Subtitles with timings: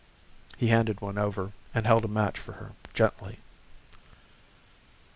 [0.57, 3.37] He handed one over and held a match for her gently.